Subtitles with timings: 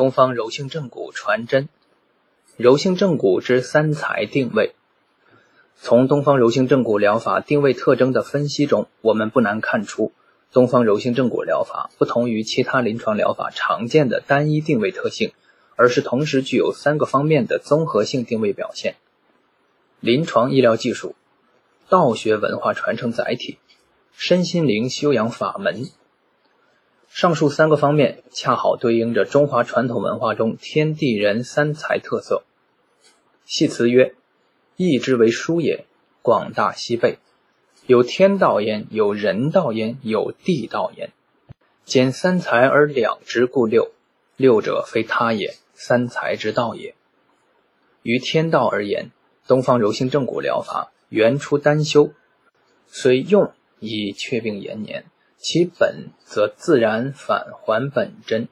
[0.00, 1.68] 东方柔性正骨传真，
[2.56, 4.74] 柔性正骨之三才定位。
[5.76, 10.12] 从东方柔性正骨疗法定位特征的分析中，我们不难看出，
[10.52, 15.34] 东方柔性正骨疗法不同于其他临床疗法常见的单一定位特性，
[15.76, 18.94] 而是同时具有三个方面的综合性定位表现。
[20.00, 21.14] 临床医疗技术、
[21.90, 23.58] 道学文化传承载体、
[24.14, 25.90] 身心灵修养法门。
[27.12, 32.44] 上述三个方面恰好对应着中华传统文化中天地人三才特色。
[33.44, 34.14] 系辞曰
[34.76, 35.86] ：“义之为书也，
[36.22, 37.18] 广大西备，
[37.86, 41.10] 有天道焉，有人道焉，有地道焉。
[41.84, 43.90] 兼三才而两之，故六。
[44.36, 46.94] 六者非他也，三才之道也。
[48.02, 49.10] 于天道而言，
[49.48, 52.12] 东方柔性正骨疗法原出丹修，
[52.86, 55.06] 虽用以确病延年。”
[55.42, 58.48] 其本则自然返还本真，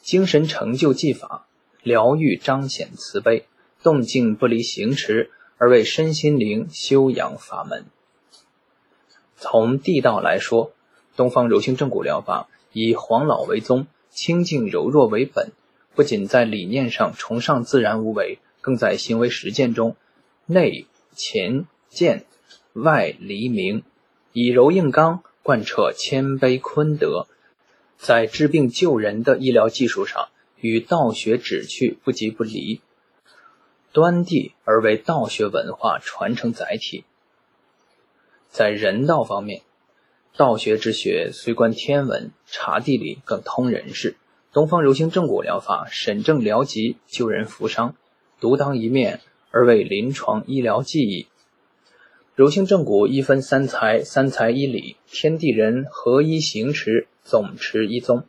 [0.00, 1.46] 精神成就技法，
[1.82, 3.46] 疗愈彰显慈悲，
[3.82, 7.84] 动静不离行持，而为身心灵修养法门。
[9.36, 10.72] 从地道来说，
[11.14, 15.52] 东方柔性正骨疗法以黄老为宗，清净柔弱为本，
[15.94, 19.94] 不仅在理念上崇尚自然无为，更在行为实践中
[20.46, 22.24] 内勤健，
[22.72, 23.82] 外离明，
[24.32, 25.22] 以柔应刚。
[25.44, 27.26] 贯彻谦卑坤德，
[27.98, 32.80] 在治病救人的医疗技术上与道学旨趣不即不离，
[33.92, 37.04] 端地而为道学文化传承载体。
[38.48, 39.60] 在人道方面，
[40.34, 44.16] 道学之学虽观天文察地理，更通人事。
[44.50, 47.94] 东方柔性正骨疗法审症疗疾，救人扶伤，
[48.40, 51.26] 独当一面，而为临床医疗技艺。
[52.36, 58.24] 柔性正骨一分三才，三才一理，天地人合一行持，总持一宗。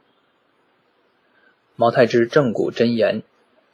[1.76, 3.24] 毛太之正骨真言：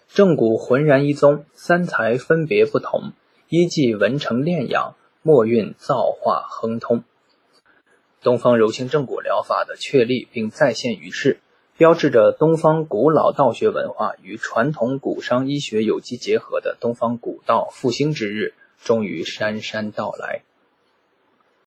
[0.08, 3.12] 正骨浑然一宗，三才分别不同，
[3.50, 7.04] 依计文成炼养，墨韵造化亨通。
[8.22, 11.42] 东方柔性正骨疗法的确立并再现于世，
[11.76, 18.54] 标志着东方古老道学文化与传统古商医学有机结合的东方古道复兴之日。
[18.84, 20.42] 终于姗姗到来。